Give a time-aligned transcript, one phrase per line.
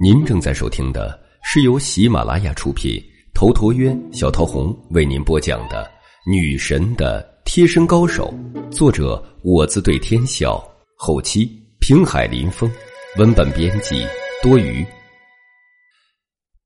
[0.00, 3.02] 您正在收听的是由喜马拉雅出品、
[3.34, 5.84] 头陀渊、小桃红为您播讲的
[6.30, 8.32] 《女神的贴身高手》，
[8.70, 10.62] 作者我自对天笑，
[10.96, 11.50] 后期
[11.80, 12.70] 平海林风，
[13.16, 14.06] 文本编辑
[14.42, 14.86] 多余。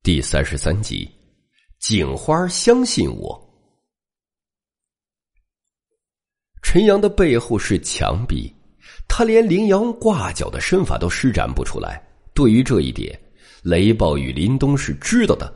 [0.02, 1.08] 第三十三集，
[1.80, 3.40] 警花相信我。
[6.62, 8.52] 陈阳的背后是墙壁，
[9.08, 12.02] 他连羚羊挂角的身法都施展不出来。
[12.34, 13.18] 对于这一点，
[13.62, 15.52] 雷暴与林东是知道的。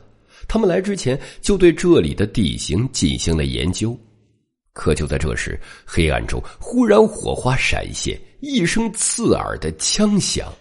[0.47, 3.97] 他们来之前就对这里的地形进行了研究。
[4.73, 10.53] 可就在这时，黑暗中忽然火花闪现，一声刺耳的枪响，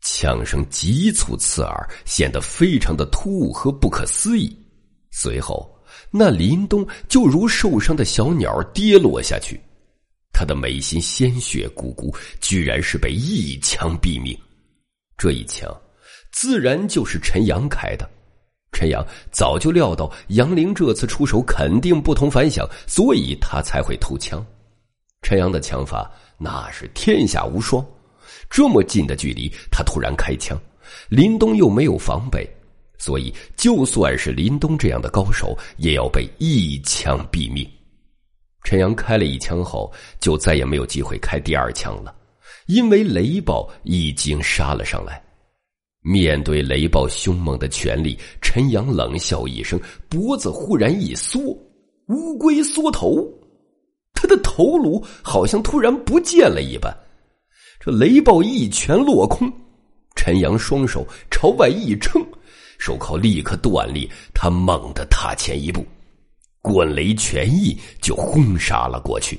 [0.00, 4.56] 枪声急促刺耳，显得非常的突兀和不可思议。
[5.10, 5.68] 随后，
[6.10, 9.60] 那林东就如受伤的小鸟跌落下去，
[10.32, 14.38] 他的眉心鲜血咕咕，居然是被一枪毙命。
[15.16, 15.74] 这一枪，
[16.32, 18.08] 自然就是陈阳开的。
[18.72, 24.44] 陈阳早就料到杨凌这次出手肯定不同凡响，所以他才会偷枪。
[25.22, 27.84] 陈阳的枪法那是天下无双，
[28.50, 30.60] 这么近的距离，他突然开枪，
[31.08, 32.46] 林东又没有防备，
[32.98, 37.66] 所以就算是林东这样的高手，也要被一枪毙命。
[38.62, 42.14] 陈阳开了一枪后，就再也没有机会开第二枪了。
[42.66, 45.22] 因为雷暴已经杀了上来，
[46.02, 51.40] 面对雷暴凶猛的权力，陈阳冷笑一声，脖子忽然一缩，
[52.08, 53.24] 乌龟缩头，
[54.12, 56.92] 他的头颅好像突然不见了一般。
[57.78, 59.52] 这雷暴一拳落空，
[60.16, 62.24] 陈阳双手朝外一撑，
[62.78, 65.86] 手铐立刻断裂，他猛地踏前一步，
[66.62, 69.38] 滚雷拳意就轰杀了过去，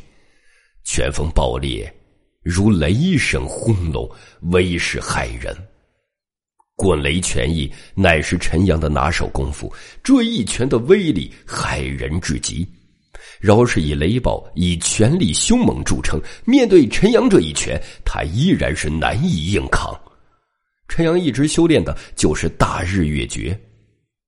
[0.86, 1.94] 拳风爆裂。
[2.50, 4.10] 如雷声轰隆，
[4.54, 5.54] 威势骇人。
[6.78, 9.70] 滚雷拳意乃是陈阳的拿手功夫，
[10.02, 12.66] 这一拳的威力骇人至极。
[13.42, 19.94] 饶是以雷暴以权力凶猛著称，面对陈阳这一拳，他依然是难以硬抗。
[20.88, 23.60] 陈阳一直修炼的就是大日月诀，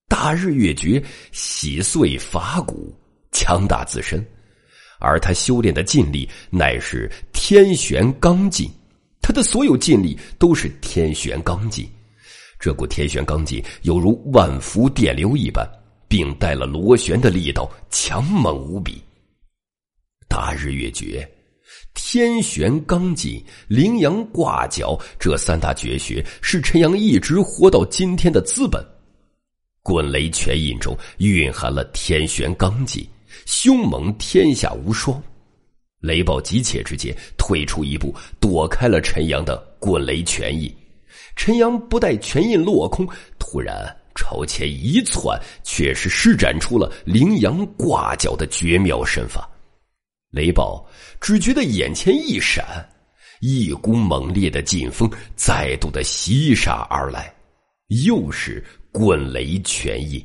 [0.09, 1.01] 大日月诀
[1.31, 2.94] 洗碎法骨，
[3.31, 4.22] 强大自身。
[5.00, 8.70] 而他修炼的劲力乃是天玄罡劲，
[9.22, 11.90] 他的所有劲力都是天玄罡劲。
[12.60, 15.66] 这股天玄罡劲犹如万伏电流一般，
[16.08, 19.02] 并带了螺旋的力道，强猛无比。
[20.28, 21.28] 大日月诀、
[21.94, 28.86] 天玄罡劲、羚羊挂角这三大绝学，是陈阳一直活到今天的资本。
[29.81, 33.08] 滚雷拳印中蕴含了天玄罡劲。
[33.45, 35.22] 凶猛天下无双，
[36.00, 40.73] 雷暴急切之间退出一步，躲开了陈阳的滚雷拳印。
[41.35, 43.07] 陈阳不待拳印落空，
[43.38, 49.50] 突然朝前一窜，却是施展出了羚羊挂角的绝妙身法。
[50.31, 50.85] 雷暴
[51.19, 52.88] 只觉得眼前一闪，
[53.39, 57.34] 一股猛烈的劲风再度的袭杀而来，
[58.06, 60.23] 又是滚雷拳印。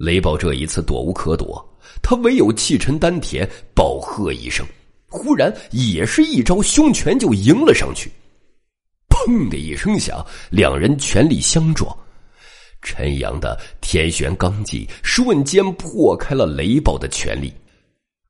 [0.00, 1.62] 雷暴这一次躲无可躲。
[2.02, 4.64] 他唯有气沉丹田，暴喝一声，
[5.08, 8.10] 忽然也是一招凶拳就迎了上去。
[9.10, 11.94] 砰的一声响，两人全力相撞。
[12.80, 17.52] 陈阳的天旋罡劲瞬间破开了雷暴的全力，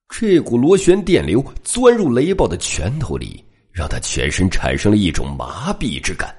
[0.09, 6.35] 这股螺旋电流钻入雷暴的拳头里，让他全身产生了一种麻痹之感。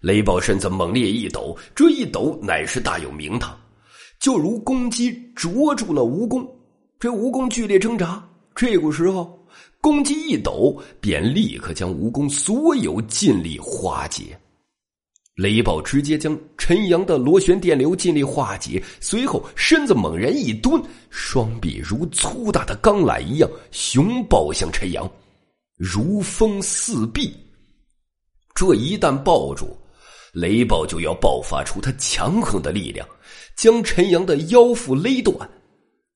[0.00, 3.56] 雷暴身子猛烈一抖，这一抖乃是大有名堂。
[4.22, 6.48] 就如公鸡啄住了蜈蚣，
[7.00, 8.24] 这蜈蚣剧烈挣扎。
[8.54, 9.36] 这个时候，
[9.80, 14.38] 公鸡一抖，便立刻将蜈蚣所有劲力化解。
[15.34, 25.10] 雷暴直接将陈阳的螺旋电流尽力化解，随后身子猛然一蹲，双臂如粗大的钢缆一样熊抱向陈阳，
[25.76, 27.34] 如风似壁。
[28.54, 29.76] 这一旦抱住，
[30.32, 33.04] 雷暴就要爆发出他强横的力量。
[33.56, 35.48] 将陈阳的腰腹勒断，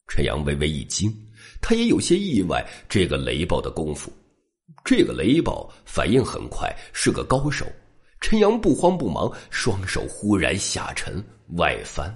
[0.09, 1.13] 陈阳微微一惊，
[1.61, 4.11] 他也有些意外这个雷暴的功夫。
[4.85, 7.67] 这个雷暴反应很快，是个高手。
[8.21, 11.23] 陈阳不慌不忙，双手忽然下沉
[11.57, 12.13] 外翻，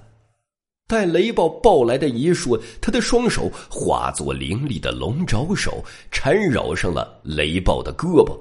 [0.87, 8.37] 待雷暴抱来的一瞬，他的双手化作凌厉的龙爪手，缠绕上了雷暴的胳膊。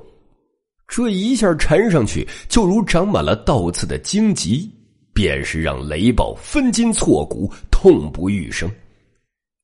[0.89, 4.69] 这一下缠上去，就如长满了倒刺的荆棘。
[5.13, 8.71] 便是让雷暴分筋错骨，痛不欲生。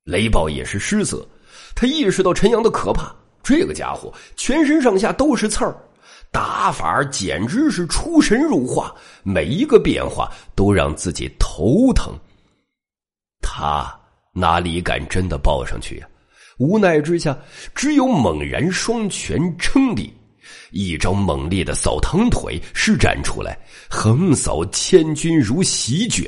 [0.04, 1.26] 雷暴也是失色，
[1.74, 3.14] 他意识到陈阳的可怕。
[3.42, 5.76] 这个家伙全身上下都是刺儿，
[6.32, 12.12] 打法简直是出神入化，每一个变化都让自己头疼。
[13.40, 13.88] 他
[14.32, 16.08] 哪里敢真的抱上去呀？
[16.58, 17.38] 无奈之下，
[17.74, 20.12] 只有猛然双拳撑地，
[20.70, 23.58] 一招猛烈的扫堂腿施展出来，
[23.88, 26.24] 横扫千军如席卷。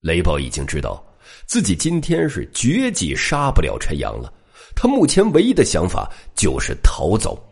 [0.00, 1.04] 雷暴已经知道
[1.46, 4.32] 自己今天是绝技杀不了陈阳了，
[4.74, 7.42] 他目前唯一的想法就是逃走。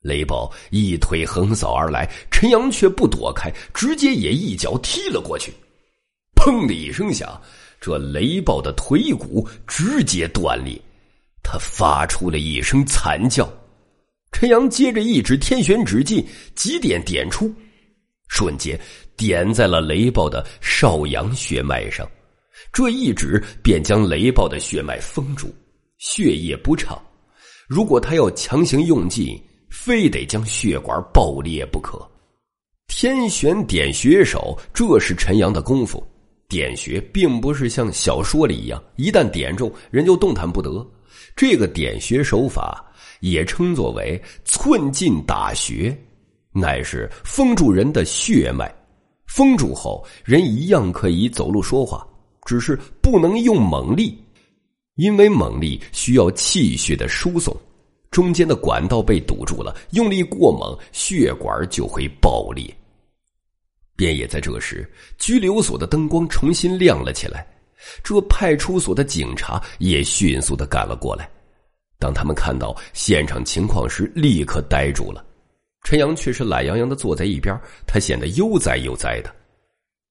[0.00, 5.52] 雷暴一腿横扫而来，陈阳却不躲开，直接也一脚踢了过去。
[6.34, 7.40] 砰的一声响，
[7.80, 10.78] 这雷暴的腿骨直接断裂，
[11.42, 13.48] 他发出了一声惨叫。
[14.34, 16.26] 陈阳接着一指天旋指劲，
[16.56, 17.54] 几点点出，
[18.26, 18.78] 瞬间
[19.16, 22.04] 点在了雷暴的少阳血脉上，
[22.72, 25.54] 这一指便将雷暴的血脉封住，
[25.98, 27.00] 血液不畅。
[27.68, 29.40] 如果他要强行用劲，
[29.70, 32.04] 非得将血管爆裂不可。
[32.88, 36.04] 天旋点穴手，这是陈阳的功夫。
[36.48, 40.84] 点穴并不是像小说里一样，一旦点中人就动弹不得。
[41.36, 42.84] 这个点穴手法
[43.24, 45.96] 也称作为寸劲打穴，
[46.52, 48.70] 乃是封住人的血脉。
[49.26, 52.06] 封住后，人一样可以走路说话，
[52.44, 54.14] 只是不能用猛力，
[54.96, 57.56] 因为猛力需要气血的输送。
[58.10, 62.62] 中间的管道被堵住了，用力过猛，血管就会爆裂。
[63.96, 64.86] 便也在这时，
[65.16, 67.46] 拘留所的灯光重新亮了起来，
[68.04, 71.26] 这派出所的警察也迅速的赶了过来。
[72.04, 75.24] 当他们看到现场情况时，立刻呆住了。
[75.84, 79.34] 陈阳却是懒洋洋的坐在一边，他显得悠哉悠哉的。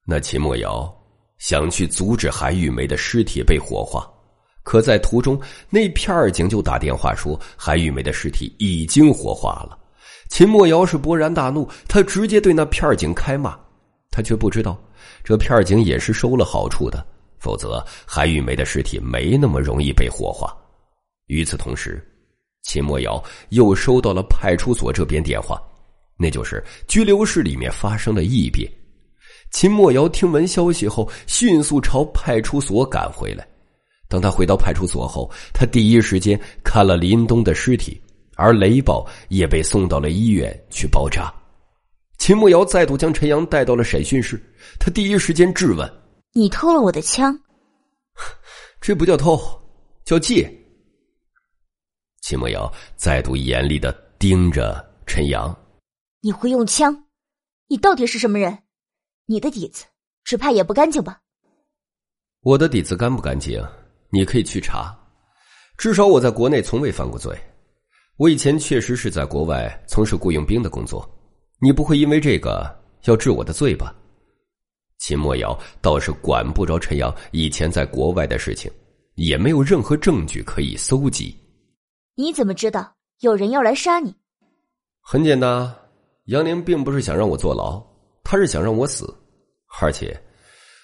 [0.03, 0.91] 那秦墨瑶
[1.37, 4.11] 想去阻止韩玉梅的尸体被火化。
[4.63, 9.77] 可在途中，那片儿警就打电话说，韩玉梅的尸体已经火化了。
[10.29, 13.55] 秦墨瑶是勃然大怒，他直接对那片儿警开骂。
[14.09, 14.75] 他却不知道，
[15.23, 17.05] 这片儿警也是收了好处的，
[17.37, 20.57] 否则韩玉梅的尸体没那么容易被火化。
[21.27, 22.01] 与此同时，
[22.63, 25.61] 秦墨瑶又收到了派出所这边电话，
[26.17, 28.69] 那就是拘留室里面发生了异变。
[29.51, 33.47] 秦墨瑶听闻消息后，迅速朝派出所赶回来。
[34.09, 38.01] 等他回到派出所后，他第一时间看了林东的尸体，
[38.35, 41.33] 而雷宝也被送到了医院去包扎。
[42.17, 44.41] 秦慕瑶再度将陈阳带到了审讯室，
[44.79, 45.91] 他第一时间质问
[46.33, 47.37] ：“你偷了我的枪？
[48.79, 49.39] 这不叫偷，
[50.05, 50.51] 叫借。”
[52.23, 55.53] 秦梦瑶再度严厉的盯着陈阳
[56.23, 57.03] ：“你会用枪？
[57.67, 58.59] 你到底是什么人？
[59.25, 59.83] 你的底子
[60.23, 61.19] 只怕也不干净吧？”
[62.39, 63.61] 我的底子干不干净？
[64.09, 64.97] 你可以去查，
[65.77, 67.37] 至少我在国内从未犯过罪。
[68.15, 71.05] 我以前确实是在国外从事雇佣兵的工作，
[71.59, 72.65] 你不会因为这个
[73.03, 73.93] 要治我的罪吧？
[74.99, 78.71] 秦墨瑶倒是管不着陈阳以前在国外的事情，
[79.15, 81.37] 也没有任何证据可以搜集。
[82.15, 84.15] 你怎么知道有人要来杀你？
[85.01, 85.73] 很简单，
[86.25, 87.83] 杨凌并不是想让我坐牢，
[88.23, 89.11] 他是想让我死，
[89.81, 90.15] 而且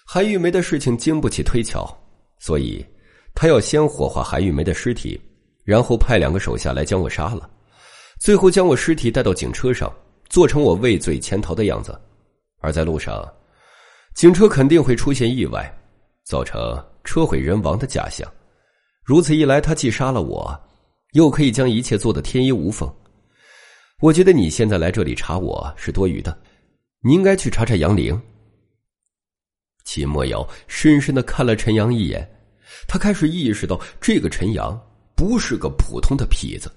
[0.06, 1.86] 韩玉梅的事情经不起推敲，
[2.40, 2.86] 所以。
[3.36, 5.18] 他要先火化韩玉梅的尸体，
[5.64, 7.50] 然后派两个手下来将我杀了，
[8.20, 9.90] 最后将我尸体带到警车上，
[10.28, 11.98] 做成我畏罪潜逃的样子。
[12.60, 13.24] 而在路上，
[14.16, 15.71] 警车肯定会出现意外，
[16.26, 16.59] 造成
[17.06, 18.28] 车毁人亡的假象。
[19.06, 20.59] 如此一来，他既杀了我，
[21.13, 22.92] 又可以将一切做得天衣无缝。
[24.01, 26.37] 我觉得你现在来这里查我是多余的，
[27.01, 28.19] 你应该去查查杨玲。
[29.83, 32.28] 秦墨瑶深深的看了陈阳一眼。
[32.87, 34.80] 他开始意识到，这个陈阳
[35.16, 36.71] 不是个普通的痞子，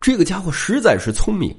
[0.00, 1.54] 这个家伙实在是聪明。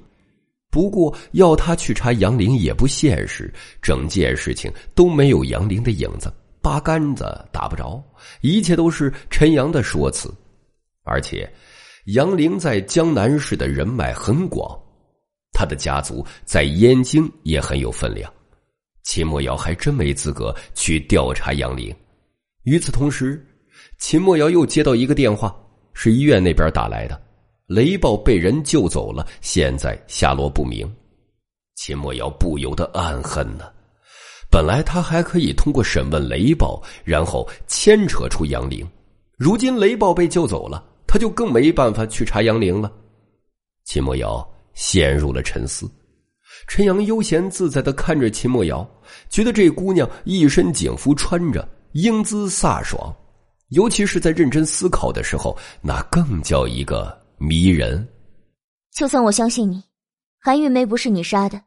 [0.69, 8.01] 不过，要他去查杨玲也不现实，整件事情都没有杨玲的影子，八竿子打不着。
[8.41, 10.33] 一切都是陈阳的说辞，
[11.03, 11.49] 而且
[12.07, 14.79] 杨玲在江南市的人脉很广，
[15.51, 18.31] 他的家族在燕京也很有分量。
[19.03, 21.93] 秦墨瑶还真没资格去调查杨玲。
[22.63, 23.45] 与此同时。
[23.99, 25.53] 秦墨瑶又接到一个电话，
[25.93, 27.19] 是医院那边打来的，
[27.65, 30.89] 雷暴被人救走了，现在下落不明。
[31.75, 33.65] 秦墨瑶不由得暗恨呢。
[34.49, 38.87] 本来他还可以通过审问雷暴，然后牵扯出杨玲，
[39.37, 42.91] 如今雷暴被救走了，他就更没办法去查杨玲了。
[43.85, 45.89] 秦墨瑶陷入了沉思。
[46.67, 48.87] 陈阳悠闲自在的看着秦墨瑶，
[49.29, 53.15] 觉得这姑娘一身警服穿着，英姿飒爽。
[53.69, 58.07] 尤其是在认真思考的时候，那更叫一个迷人。
[58.93, 59.83] 就算我相信你，
[60.39, 61.61] 韩玉梅不是你杀的，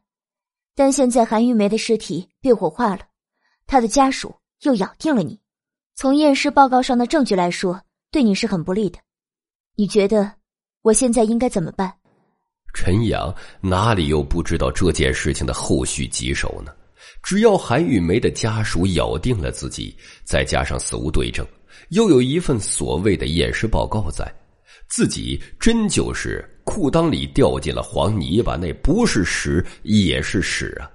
[0.75, 3.01] 但现在韩玉梅的尸体被火化了，
[3.67, 5.39] 她的家属又咬定了你。
[5.95, 7.81] 从验尸报告上的证据来说，
[8.11, 8.99] 对你是很不利的。
[9.75, 10.31] 你觉得
[10.81, 11.91] 我现在应该怎么办？
[12.73, 16.71] 陈阳哪里又不知道这件事情的后续棘手呢？
[17.23, 21.45] 只要韩玉梅的家属咬定了自己，再加上死无对证，
[21.89, 24.25] 又有一份所谓的验尸报告在，
[24.89, 30.89] 自己真就是裤裆里掉进了黄泥巴，那不是屎也是屎啊！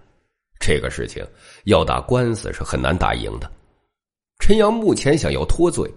[0.58, 1.24] 这个事情
[1.64, 3.50] 要打官司是很难打赢的。
[4.38, 5.88] 陈阳目前想要脱罪，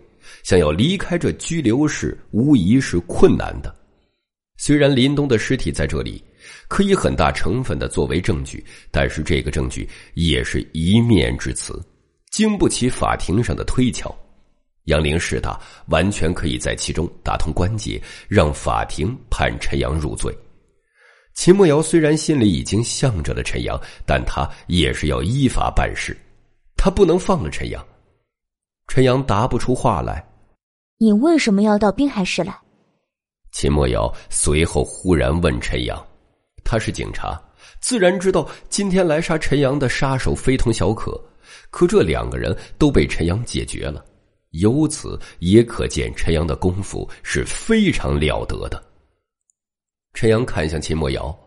[0.44, 3.74] 想要离开这拘留室，无疑是困难的。
[4.58, 6.22] 虽然林东的尸体在这里
[6.68, 11.82] 可以很大成分的作为证据，但是这个证据也是一面之词，
[12.32, 14.14] 经不起法庭上的推敲。
[14.86, 15.58] 杨凌是他
[15.88, 20.36] 完全可以在其中打通关节，让法庭判陈阳入罪。
[21.36, 26.18] 秦梦瑶虽然心里已经向着了陈阳，但他也是要依法办事，
[26.76, 27.86] 他不能放了陈阳。
[28.90, 30.28] 陈阳答不出话来。
[30.98, 32.60] 你为什么要到滨海市来？
[33.52, 36.04] 秦墨瑶随后忽然问陈阳
[36.66, 37.40] ：“他是警察，
[37.80, 41.24] 自然知道今天来杀陈阳的杀手非同小可。
[41.70, 44.04] 可这两个人都被陈阳解决了，
[44.52, 48.84] 由此也可见陈阳的功夫是非常了得的。”
[50.16, 51.38] 陈阳看向秦墨瑶，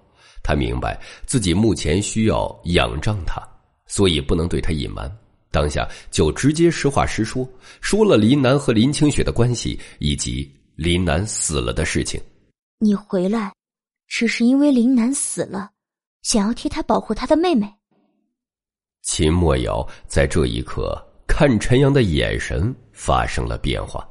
[0.44, 0.96] 他明白
[1.26, 3.42] 自己目前需要仰仗他，
[3.88, 5.10] 所以不能对他隐瞒。
[5.52, 7.48] 当下就直接实话实说，
[7.82, 12.20] 说了林楠和林清雪的关系，以及林楠死了的事情。
[12.78, 13.52] 你回来，
[14.08, 15.70] 只是因为林楠死了，
[16.22, 17.72] 想要替他保护他的妹妹。
[19.02, 20.96] 秦墨瑶在这一刻
[21.28, 24.08] 看陈阳的眼神发生了变化。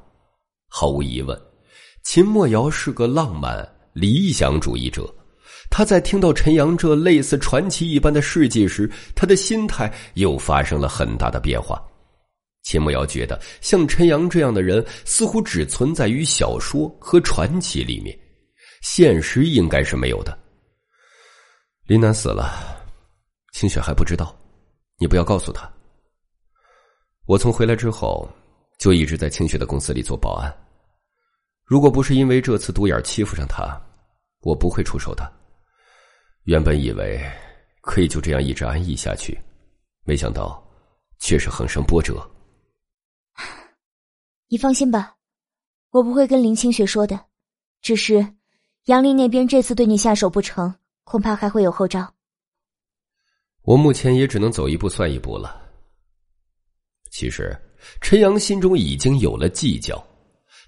[0.68, 1.42] 毫无疑问，
[2.04, 5.14] 秦墨瑶是个浪漫理想主义者。
[5.72, 11.82] 他在听到陈阳这类似传奇一般的事迹时，他的心态又发生了很大的变化。
[12.62, 18.16] 秦墨瑶觉得，像陈阳这样的人，似乎只存在于小说和传奇里面，
[18.82, 20.38] 现实应该是没有的。
[21.86, 22.54] 林南死了，
[23.54, 24.38] 清雪还不知道，
[25.00, 25.68] 你不要告诉他。
[27.26, 28.30] 我从回来之后，
[28.78, 30.54] 就一直在清雪的公司里做保安。
[31.64, 33.82] 如果不是因为这次独眼欺负上他，
[34.42, 35.41] 我不会出手的。
[36.44, 37.22] 原本以为
[37.82, 39.40] 可以就这样一直安逸下去，
[40.04, 40.62] 没想到
[41.20, 42.28] 却是横生波折。
[44.50, 45.16] 你放心吧，
[45.92, 47.28] 我不会跟林清雪说的。
[47.82, 48.26] 只是
[48.86, 52.12] 杨林那边这次对你下手不成，恐怕还会有后招。
[53.64, 55.62] 我目前也只能走一步算一步了。
[57.12, 57.56] 其实
[58.02, 60.04] 陈阳心中已经有了计较，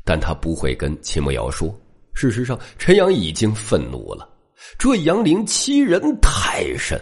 [0.03, 1.73] 但他不会跟秦梦瑶说。
[2.13, 4.29] 事实上，陈阳已经愤怒了。
[4.77, 6.99] 这杨凌欺人太甚，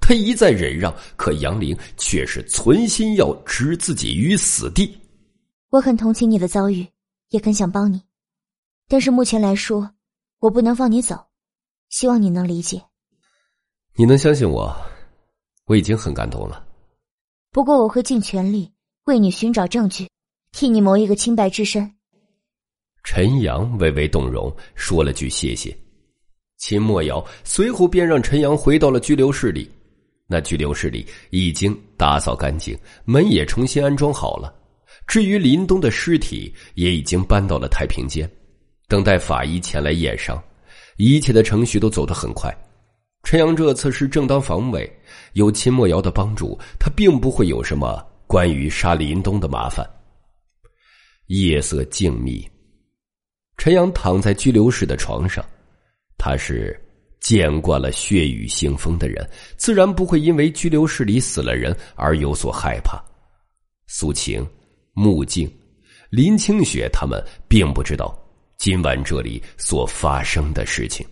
[0.00, 4.98] 他一再忍让，可杨凌却是存心要置自己于死地。
[5.70, 6.86] 我很同情你的遭遇，
[7.30, 8.02] 也很想帮你，
[8.88, 9.90] 但是目前来说，
[10.40, 11.18] 我不能放你走，
[11.88, 12.82] 希望你能理解。
[13.94, 14.74] 你能相信我，
[15.66, 16.66] 我已经很感动了。
[17.50, 18.72] 不过我会尽全力
[19.04, 20.08] 为你寻找证据，
[20.52, 21.94] 替你谋一个清白之身。
[23.04, 25.76] 陈阳微微动容，说了句谢谢。
[26.62, 29.68] 秦墨瑶随后便让陈阳回到了拘留室里，
[30.28, 34.54] 那拘留室里已经打扫干净，门也重新安装好了。
[35.08, 38.30] 至于林东的尸体，也已经搬到了太平间，
[38.86, 40.40] 等待法医前来验伤。
[40.98, 42.56] 一切的程序都走得很快。
[43.24, 44.88] 陈阳这次是正当防卫，
[45.32, 49.84] 有秦墨瑶的帮助，他并不会有什么关于杀林东的麻烦。
[51.26, 52.48] 夜色静谧，
[53.56, 55.44] 陈阳躺在拘留室的床上。
[56.24, 56.80] 他是
[57.18, 63.02] 见惯了血雨腥风的人，自然不会因为拘留室里死了人而有所害怕。
[63.88, 64.46] 苏晴、
[64.92, 65.52] 穆静、
[66.10, 68.16] 林清雪他们并不知道
[68.56, 71.04] 今晚这里所发生的事情。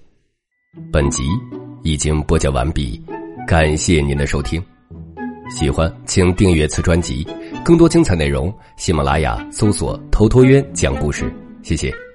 [0.93, 1.25] 本集
[1.83, 3.03] 已经播讲完毕，
[3.49, 4.63] 感谢您的收听。
[5.51, 7.27] 喜欢请订阅此专辑，
[7.65, 11.29] 更多精彩内容，喜马拉雅搜索“头陀渊讲故事”。
[11.65, 12.10] 谢谢。